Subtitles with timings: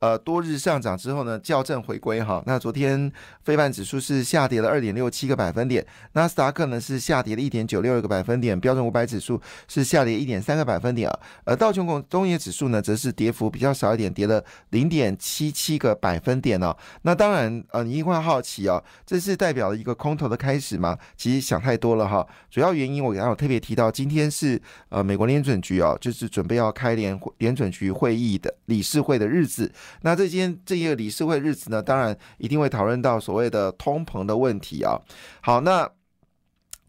[0.00, 2.40] 呃，多日上涨之后呢，校正回归哈。
[2.46, 3.10] 那昨天
[3.42, 11.20] 非半指数是下跌了二点六七个百分点，纳斯达克呢是下跌了一点九六个百分点，标准五百指数是下跌一点三个百分点啊。
[11.44, 16.76] 而道琼工工业指数呢，则是跌幅比较少一点，跌了零点七七个百分点哦。
[17.02, 20.96] 那当然，呃，你一定会好奇哦，这是代表了一个空头的开始吗？
[21.16, 22.24] 其实想太多了哈。
[22.48, 24.60] 主要原因我刚刚有特别提到，今天是
[24.90, 29.72] 呃美国联准局哦，就是准备要开联联准局会议的理事会的日子。
[30.02, 34.98] 那这今天这一个理事会日子呢，当然一定会讨论到所谓的通膨的问题啊。
[35.40, 35.88] 好，那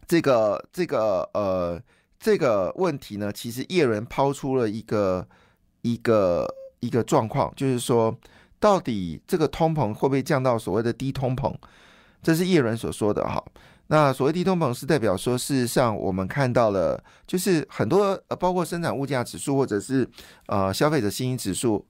[0.06, 1.80] 这个这个呃
[2.18, 5.26] 这个问题呢，其实叶伦抛出了一个
[5.82, 6.46] 一个
[6.80, 8.16] 一个状况，就是说
[8.58, 11.54] 到底这个通膨会不会降到所谓的低通膨？
[12.22, 13.42] 这是叶伦所说的哈。
[13.86, 20.08] 那所谓低通膨是代表说，事实上我们看到了，就是很多呃，包括生产物价指数或者是
[20.46, 21.84] 呃消费者信心指数。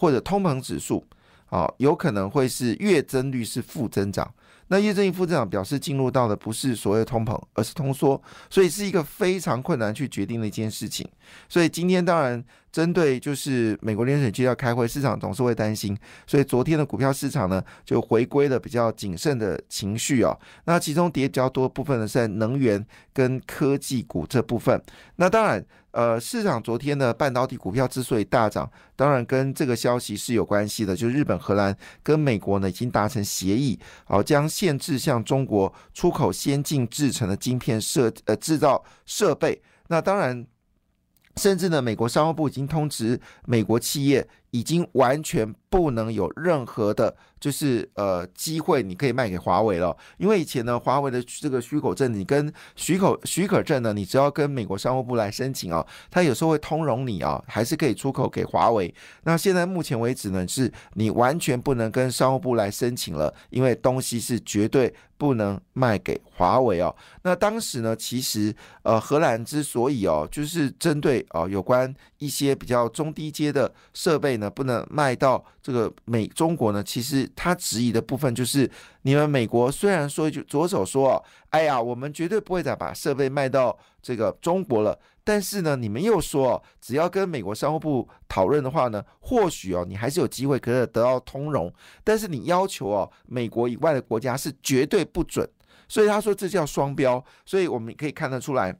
[0.00, 1.06] 或者通膨指数，
[1.50, 4.26] 啊，有可能会是月增率是负增长。
[4.68, 11.06] 那月增率负增长表示进入到的不是所谓通膨，而是通缩，所以是一个非常困难去决定的一件事情。
[11.48, 12.42] 所以今天当然。
[12.72, 20.38] 针对就是美国联准局要开会，市场总是会担心，所以昨天的股票市场呢就回归了比较谨慎的情绪哦。
[20.66, 24.80] 那其中跌比较多部分呢是在能源跟科技股这部分。
[25.16, 25.60] 那当然，
[25.92, 39.62] 呃，市场昨天的半导体股票之所以大涨，当然跟这个消息是有关系的，就是日本、荷兰跟美国呢已经达成协议，好将限制向中国出口先进制成的晶片设呃制造设备。
[39.88, 40.46] 那当然。
[41.36, 47.16] 甚至呢，美国商务部已经通知美国企业，已经完全不能有任何的。
[47.40, 58.94] 就是呃机会，你可以卖给华为了，因为以前呢，华为的这个许可证，你跟许可许可证呢，你只要跟美国商务部来申请啊，它有时候会通融你啊，还是可以出口给华为。
[59.22, 66.94] 那现在目前为止呢，是你完全不能跟商务部来申请了，因为东西是绝对不能卖给华为哦。
[67.22, 77.20] 那当时呢，其实呃荷兰之所以哦，就是针对哦有关一些比较中低阶的设备呢，不能卖到这个美中国呢，其实。
[77.36, 78.70] 他质疑的部分就是，
[79.02, 91.72] 你们美国虽然说就左手说，哎呀，我们绝对不会再把设备卖到这个中国了，但是呢，你们又说，只要跟美国商务部讨论的话呢，或许哦，你还是有机会可以得到通融，
[92.04, 95.48] 但是你要求哦，美国以外的国家是绝对不准，
[95.88, 98.76] 所以他说这叫双标，所以我们可以看得出来。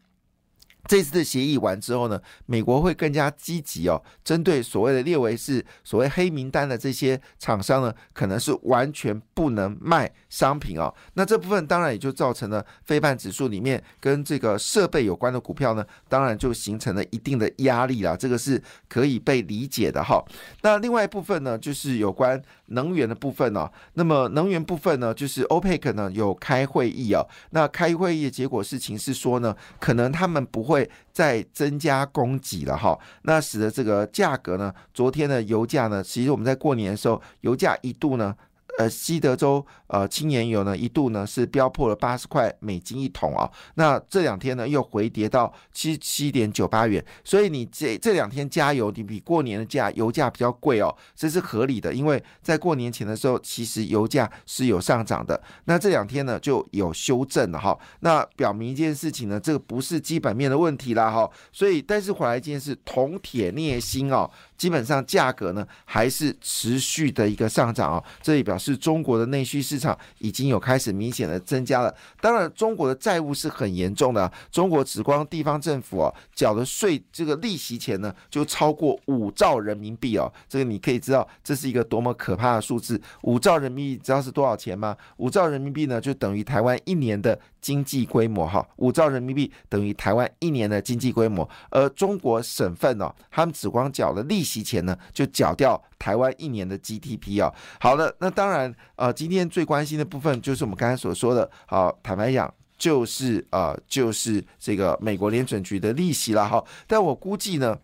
[0.90, 10.92] 这次的协议完之后呢，美国会更加积极哦，针对所谓的列为是所谓黑名单的这些厂商呢，可能是完全不能卖商品哦。
[11.14, 20.20] 那这部分当然也就造成了非半指数里面跟这个设备有关的股票呢，当然就形成了一定的压力啦，这个是可以被理解的哈。
[20.62, 23.70] 那另外一部分呢，就是有关能源的部分呢。
[23.92, 27.22] 那么能源部分呢，就是欧佩克呢有开会议啊。
[27.50, 30.70] 那开会议的结果事情是说呢，可能他们不。
[30.70, 38.32] 会再增加供给了哈，那使得这个价格呢，昨天的油价呢，其实我们在过年的时候，油价一度呢。
[38.80, 64.30] 呃，西德州呃轻盐油呢一度呢是飙破了八十块美金一桶啊，那这两天呢又回跌到七七点九八元，所以你这这两天加油，你比过年的价油价比较贵哦，这是合理的，因为在过年前的时候，其实油价是有上涨的，那这两天呢就有修正了哈，那表明一件事情呢，这个不是基本面的问题啦哈，所以但是回来一件事，铜铁镍锌哦。
[64.60, 71.94] 基本上价格呢还是持续的一个上涨啊，这也表示中国的内需市场已经有开始明显的增加了。
[72.20, 83.00] 当然，中国的债务是很严重的，中国只光地方政府啊缴的税这个利息钱呢就超过五兆人民币哦，这个你可以知道这是一个多么可怕的数字。
[83.22, 84.94] 五兆人民币知道是多少钱吗？
[85.16, 94.49] 五兆人民币呢就等于台湾一年的经济规模哈，五兆人民币等于台湾一年的经济规模，而中国省份呢，他们只光缴了利息。
[94.50, 97.54] 提前呢就缴掉台湾一年的 GDP 啊。
[97.78, 106.64] 好的，那当然呃，今天最关心的部分就是我们刚才所说的，好，坦白讲就是呃，就是这个美国联准局的利息了哈。
[106.88, 107.78] 但我估计呢，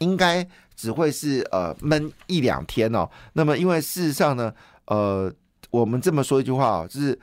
[0.00, 0.46] 应该
[0.76, 3.08] 只会是呃闷一两天哦。
[3.32, 4.52] 那么因为事实上呢，
[4.84, 5.32] 呃，
[5.70, 7.18] 我们这么说一句话啊，就是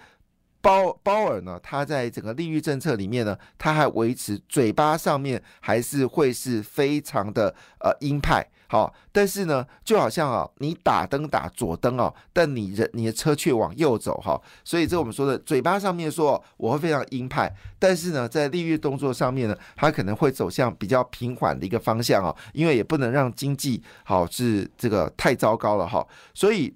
[0.62, 26.76] 鲍鲍尔呢，他在整个利率政策里面呢，他还维持嘴巴上面还是会是非常的呃鹰派，好，但是呢，就好像啊，你打灯打左灯哦，但你人你的车却往右走哈，所以这我们说的嘴巴上面说我会非常鹰派，但是呢，在利率动作上面呢，它可能会走向比较平缓的一个方向哦，因为也不能让经济好是这个太糟糕了哈，所以。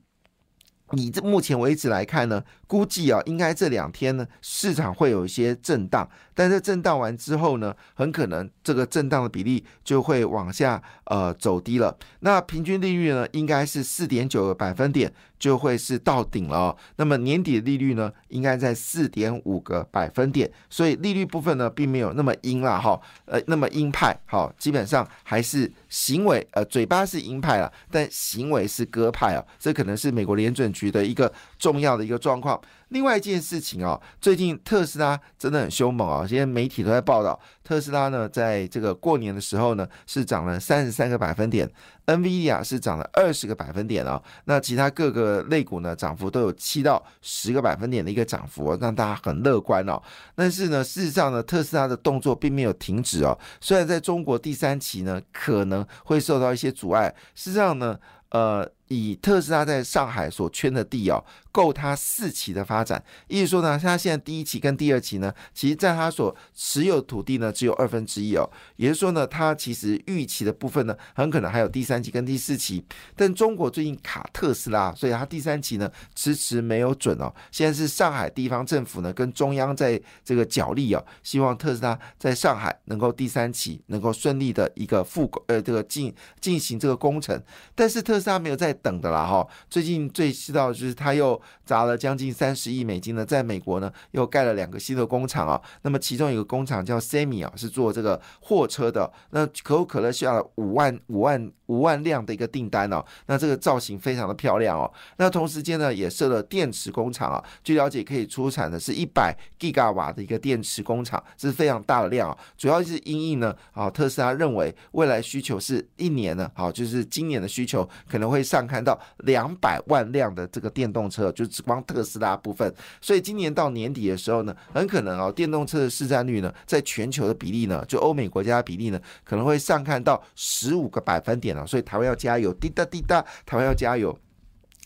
[0.94, 11.98] 你这目前为止来看呢，估计啊，应该这两天呢，市场会有一些震荡，但是震荡完之后呢，很可能这个震荡的比例就会往下呃走低了。
[12.20, 15.14] 那平均利率呢，应该是四点九个百分点。
[15.42, 32.62] 就会是到顶了，那么年底的利率呢，应该在四点五个百分点，所以利率部分呢，并没有那么鹰了哈，呃，那么鹰派，好，基本上还是行为，呃，嘴巴是鹰派了，但行为是鸽派啊，这可能是美国联准局的一个重要的一个状况。
[32.90, 36.28] 另外一件事情哦，最近特斯拉真的很凶猛啊！
[36.28, 41.72] 现在媒体都在报道，特斯拉呢，在这个过年的时候呢，是涨了三十三个百分点
[42.08, 44.22] ，NVIDIA 是涨了二十个百分点啊。
[44.44, 50.02] 那其他各个类股呢，涨幅都有七到十个百分点的一个涨幅，让大家很乐观哦。
[50.34, 53.38] 但是呢，事实上呢，特斯拉的动作并没有停止哦。
[53.60, 58.00] 虽然在中国第三期呢，可能会受到一些阻碍，事实上呢，
[58.30, 58.68] 呃。
[58.92, 63.02] 以特斯拉在上海所圈的地哦，够它四期的发展。
[63.30, 68.50] 意思说呢，它现在第一期跟第二期呢，其实在它所持有土地呢，只有二分之一哦。
[68.76, 72.84] 也就是说呢，它其实预期的部分呢，很可能还有第三期跟第四期。
[73.16, 77.34] 但中国最近卡特斯拉，所以它第三期呢，迟迟没有准哦。
[77.50, 87.42] 现在是上海地方政府呢，跟中央在这个角力哦，希望特斯拉在上海能够第三期能够顺利的一个复呃这个进进行这个工程。
[87.74, 88.78] 但是特斯拉没有在。
[88.82, 95.62] 等的啦哈，最近最知道就是他又砸了将近三十亿美金呢，在美国呢又盖了两个新的工厂啊。
[95.84, 99.12] 那么其中一个工厂叫 Semi 啊，是做这个货车的。
[99.32, 103.06] 那可口可乐需要五万五万五万辆的一个订单哦。
[103.28, 104.92] 那这个造型非常的漂亮哦。
[105.18, 107.44] 那同时间呢也设了电池工厂啊。
[107.64, 112.38] 据了解可以出产的是一百 g 瓦的一个电池工厂，是非常大的量啊。
[112.58, 118.68] 主要是因应呢啊，特斯拉认为未来需求是一年呢，好就是今年的需求可能会上。
[118.72, 131.68] 看到两百万辆的这个电动车，就只光特斯拉部分，所以今年到年底的时候呢，很可能哦，电动车的市占率呢，在全球的比例呢，就欧美国家的比例呢，可能会上看到十五个百分点了。
[131.68, 134.18] 所以台湾要加油，滴答滴答，台湾要加油。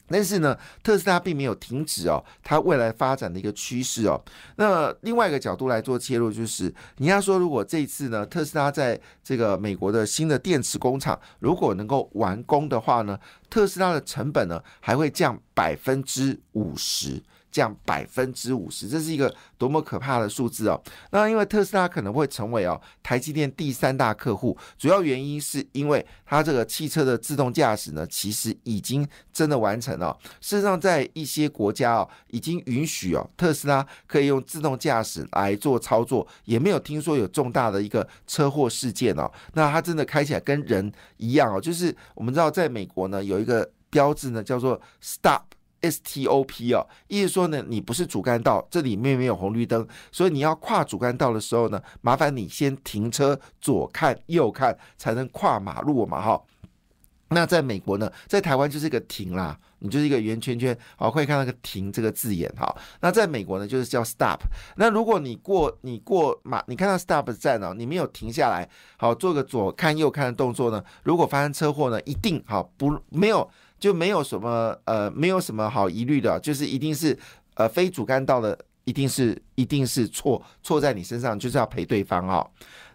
[0.08, 4.22] 但是呢，特斯拉并没有停止哦，它未来发展的一个趋势哦。
[4.56, 13.18] 那另外一个角度来做切入，就是你要说，如果这一次呢，特斯拉在这个美国的新的电池工厂如果能够完工的话呢，
[13.50, 17.22] 特斯拉的成本呢还会降百分之五十。
[17.52, 20.78] 降百分之五十，这是一个多么可怕的数字哦！
[21.12, 30.14] 那因为特斯拉可能会成为哦台积电第三大客户，主要原因是因为它这个汽车的自动驾驶呢，其实已经真的完成了。
[30.42, 39.32] 事实上，在一些国家哦，已经允许哦特斯拉可以用自动驾驶来做操作，也没有听说有重大的一个车祸事件哦。
[39.54, 45.42] 那它真的开起来跟人一样哦，就是我们知道在美国呢有有一个标志呢叫做 Stop。
[45.82, 56.42] STOP 哦，意思说呢，你不是主干道，这里面没有红绿灯，所以你要跨主干道的时候呢，麻烦你先停车，左看右看，才能跨马路嘛，哈。
[57.30, 62.76] 那在美国呢，在台湾就是一个停啦，你就是一个圆圈圈，好，可以看到个停这个字眼，哈。
[63.02, 64.40] 那在美国呢，就是叫 stop。
[64.78, 68.68] 那如果你过你过马，你看到 stop 站哦，你没有停下来，
[68.98, 73.50] 好，做个左看右看的动作呢，如果发生车祸呢，一定好不没有。
[73.78, 77.16] 就没有什么呃，没有什么好疑虑的，就是一定是
[77.56, 82.44] 呃非主干道的，一定是一定是错错在你身上，就是要赔对方啊。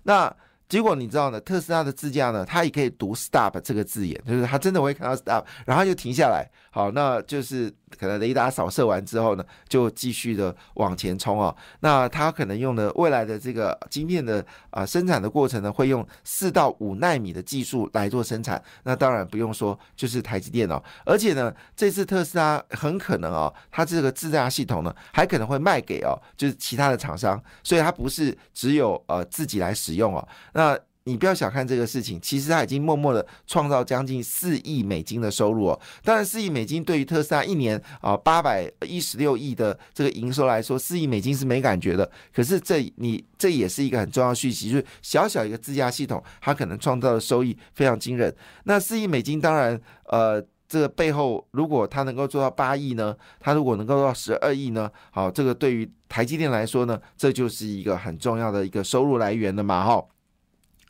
[0.05, 0.35] 那
[0.71, 1.39] 结果你知道呢？
[1.43, 6.51] 特斯拉的自驾呢，它也可以读 stop 这个字眼，就是它真的会看到 stop，然后就停下来。
[6.71, 7.73] 好，那就是。
[7.99, 11.55] 可能雷达扫射完之后呢，就继续的往前冲哦。
[11.81, 18.63] 那它可能用的未来的这个晶片的啊生产的过程呢，会用四到五纳米的技术来做生产。
[18.85, 20.81] 那当然不用说，就是台积电哦。
[21.05, 27.43] 而且呢，这次特斯拉很可能哦，它这个自驾系统呢，还可能会卖给哦，就是其他的厂商。
[27.65, 30.27] 所以它不是只有呃自己来使用哦。
[30.53, 30.79] 那
[31.11, 35.81] 你不要小看这个事情，其实它已经默默的创造将近四亿美金的收入哦。
[36.05, 42.09] 当然，四亿美金对于特斯拉一年啊八百一十六亿的这个营收来说，四亿美金是没感觉的。
[42.33, 48.33] 可是这你这也是一个很重要讯息，就是小小一个自驾系统，它可能创造的收益非常惊人。
[48.65, 50.41] 那四亿美金当然呃。
[50.71, 53.13] 这个背后，如果它能够做到八亿呢？
[53.41, 54.89] 它如果能够做到十二亿呢？
[55.11, 60.01] 好，这个对于台积电来说呢，这就是一个很重要的一个收入来源了嘛，哈。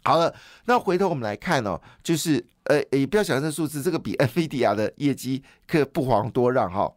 [0.03, 6.93] 好了，那回头我们来看哦，就是呃，也不要小看这数字，这个比 NVIDIA 的业绩可不遑多让哈。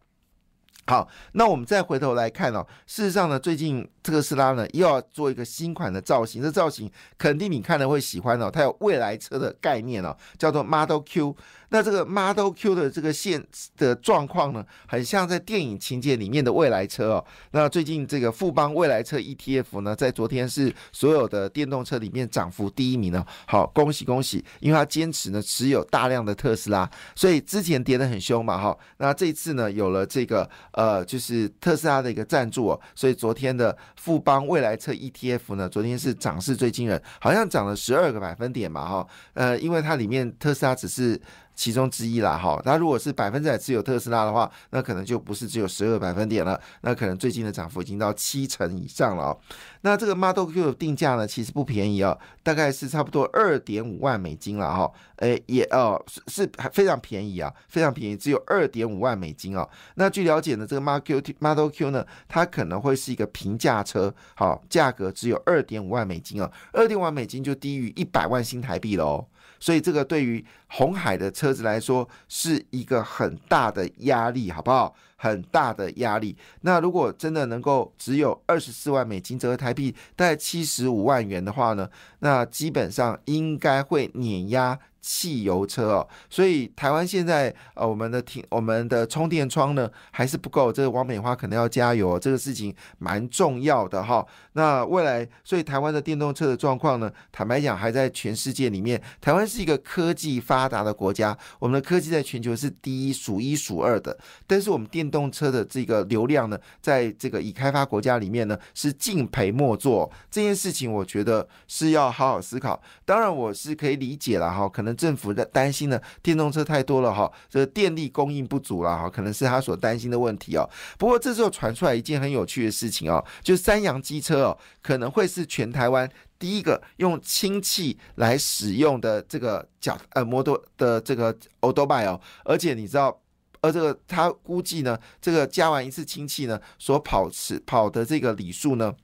[0.86, 3.88] 好，那我们再回头来看哦，事实上呢，最近。
[4.04, 8.50] 特斯拉呢又要做一个新款的造型，这造型肯定你看了会喜欢哦。
[8.50, 11.34] 它有未来车的概念哦，叫做 Model Q。
[11.70, 13.42] 那这个 Model Q 的这个现
[13.78, 17.24] 的状况呢，很像在电影情节里面的未来车哦。
[17.52, 23.24] 那最近这个富邦未来车 ETF 呢，在昨天是所有的电动车里面涨幅第一名呢。
[23.46, 28.76] 好，恭喜恭喜，因为它坚持呢持有大量的特斯拉，所以之前跌得很凶嘛哈。
[28.98, 33.76] 那这次呢有了这个呃，就是特斯拉的一个赞助哦，所以昨天的。
[33.96, 41.18] 富邦未来车 ETF 呢，昨天是涨势最惊人，好像涨了十二个百分点嘛，哈，呃，因为它里面特斯拉只是。
[41.54, 49.38] 其中之一啦，哈，它如果是百分之百持有特斯拉的话，那可能就不是只有十二百分点了，那可能最近的涨幅已经到七成以上了。
[49.82, 59.68] 那这个 Model Q 的定价呢，其实不便宜啊，大概是差不多二点五万美金了，哈，诶，也哦是是非常便宜啊，非常便宜，只有二点五万美金哦。
[59.94, 69.26] 那据了解呢，这个 Model Q Model Q 呢，它可能会是一个平价车，好，价格只有二点五万美金啊，二点五万美金就低于一百万新台币了哦。
[69.64, 74.94] 所以这个对于红海的车子来说是一个很大的压力，好不好？
[75.24, 76.36] 很大的压力。
[76.60, 81.88] 那如果真的能够只有二十四万美金，折合台币大概七十五万元的话呢，
[82.18, 84.78] 那基本上应该会碾压。
[85.06, 94.26] 汽油车哦，所以台湾现在呃，我们的停我们的充电桩呢还是不够，这个王美花可能要加油，这个事情蛮重要的哈。
[94.54, 104.16] 那未来，所以台湾的电动车的状况呢，坦白讲还在全世界里面，台湾是一个科技发达的国家，我们的科技在全球是第一数一数二的，
[104.46, 112.82] 但是我们电动车的这个流量呢，在这个已开发国家里面呢是敬陪末座，这件事情我觉得是要好好思考。
[113.04, 114.94] 当然我是可以理解了哈，可能。
[115.04, 120.66] 政府的担心呢，电动车太多了哈，这个电力供应不足了哈，可能是他所担心的问题哦。
[120.96, 133.20] 不过这时候传出来一件很有趣的事情哦，就三洋机车哦，可能会是全台湾第一个用氢气来使用的这个脚呃摩托的这个 o d o b i 哦，而且你知道，
[133.64, 137.30] 而这个他估计呢，这个加完一次氢气呢，所跑
[137.64, 138.94] 跑的这个里数呢。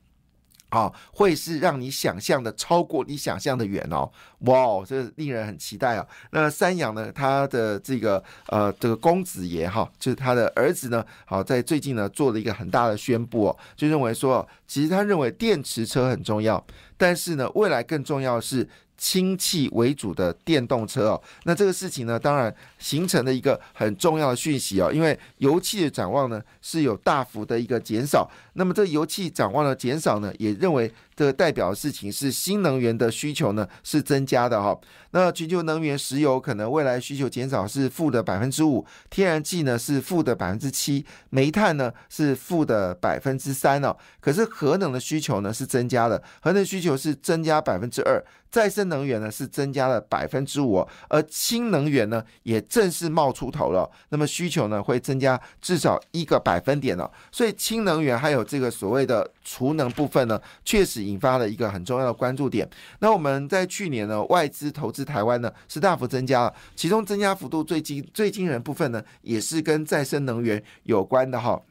[0.70, 4.08] 啊，会是让你想象的超过你想象的远哦，
[4.42, 6.06] 哇，这令人很期待啊。
[6.30, 16.64] 那三阳呢，他的这个呃这个公子爷哈，就是他的儿子呢，好在最近呢做了一个很大的宣布哦，就认为说，其实他认为电池车很重要，
[16.96, 18.68] 但是呢，未来更重要的是。
[19.00, 30.92] 氢气为主的电动车哦，那这个事情呢，当然形成了一个很重要的讯息哦，因为油气的展望呢是有大幅的一个减少，那么这油气展望的减少呢，也认为。
[31.16, 34.74] 这代表的事情是新能源的需求呢是增加的哈，
[35.10, 60.90] 那全球能源石油可能未来需求减少是负的百分之五，天然气呢是负的百分之七，煤炭呢是负的百分之三哦，可是核能的需求呢是增加的，核能需求是增加百分之二，再生能源呢是增加了百分之五，而氢能源呢也正式冒出头了，那么需求呢会增加至少一个百分点了，所以氢能源还有这个所谓的储能部分呢，确实。
[61.00, 62.68] 引发了一个很重要的关注点。
[62.98, 71.62] 那我们在去年呢，外资投资台湾呢是大幅增加了，其中增加幅度最惊最惊人部分呢，也是跟再生能源有关的哈。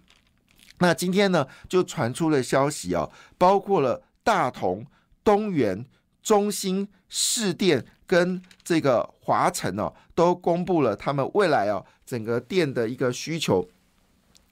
[0.80, 4.86] 那今天呢，就传出了消息哦，包括了大同、
[5.24, 5.86] 东元、
[6.22, 13.68] 中兴、市电跟这个华晨哦，都公布了他们未来哦整个电的一个需求。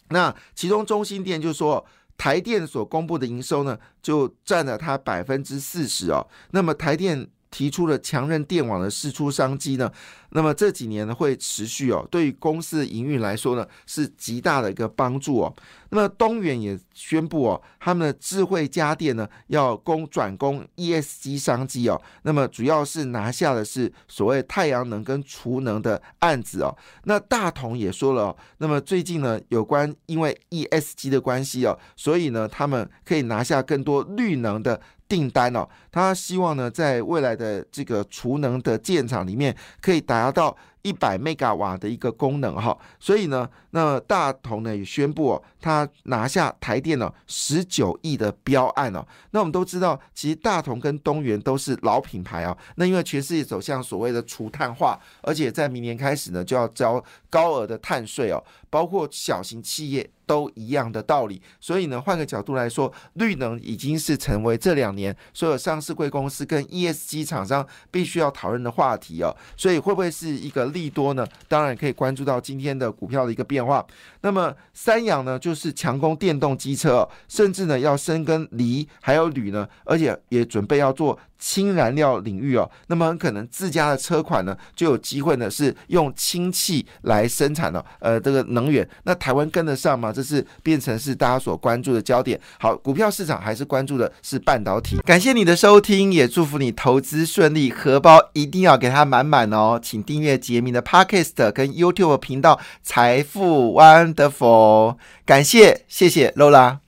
[0.09, 1.85] 那其中中兴电就说。
[2.19, 6.25] 台电所公布的营收呢，就占了它百分之四十哦。
[6.49, 9.91] 那么台电提出了强韧电网的释出商机呢？
[10.31, 15.51] 那么这几年呢会持续哦，对于公司的营运来说呢是极大的一个帮助哦。
[15.89, 21.99] 那么东元也宣布哦，他们的智慧家电呢要攻转攻 ESG 商机哦。
[22.21, 26.77] 那么主要是拿下的是所谓太阳能跟储能的案子哦。
[27.05, 35.67] 那大同也说了，哦那么最近呢有关因为 ESG 的关系哦，所以呢他们可以拿下更多绿能的订单哦。
[35.91, 40.31] 他希望呢在未来的这个储能的建厂里面可以达。
[40.31, 40.55] 到。
[40.83, 49.05] 一百 mega 瓦的一个功能哈，所以呢，那大同呢也宣布哦，他拿下台电呢十九亿的标案哦。
[49.31, 52.57] 那我们都知道，其实大同跟东元都是老品牌啊。
[52.75, 60.09] 那因为全世界走向所谓的除碳化，而且在明年开始呢就要交高额的碳税哦，包括小型企业。
[60.27, 69.35] 都一样的道理，所以呢，换个角度来说，绿能已经是成为这两年所有上市贵公司跟 ESG 厂商必须要讨论的话题哦。
[69.55, 71.25] 所以会不会是一个利多呢？
[71.47, 73.83] 当然可以关注到今天的股票的一个变化。
[74.21, 81.17] 那么三洋呢，就是强攻电动机车，哦甚至呢要深耕锂还有铝呢，而且也准备要做。
[81.39, 90.11] 氢燃料领域哦，那么很可能自家的车款呢就有机会呢是用氢气来生产了，呃，这个能源，那台湾跟得上吗？
[90.17, 92.39] 这是变成是大家所关注的焦点。
[92.59, 94.97] 好，股票市场还是关注的是半导体。
[95.05, 99.79] 感谢你的收听，也祝福你投资顺利，荷包一定要给它满满哦。
[99.79, 106.79] 请订阅杰明的 Podcast 跟 YouTube 频道财富 Wonderful，感谢，谢谢 Lola。